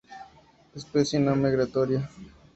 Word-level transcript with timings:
Especie 0.73 1.19
no 1.19 1.35
migratoria. 1.35 2.09